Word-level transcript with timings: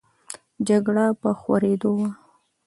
جګړه 0.67 1.05
په 1.21 1.29
خورېدو 1.39 1.89
وه. 1.97 2.09